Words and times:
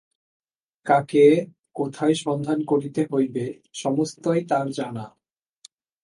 কাকে 0.85 1.25
কোথায় 1.75 2.15
সন্ধান 2.15 2.59
করিতে 2.63 3.01
হইবে, 3.11 3.45
সমস্তই 3.73 4.41
তার 4.45 4.67
জানা। 4.71 5.05